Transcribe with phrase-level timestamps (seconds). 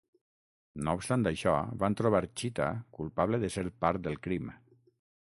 [0.85, 1.53] No obstant això,
[1.83, 4.49] van trobar Chita culpable de ser part del crim.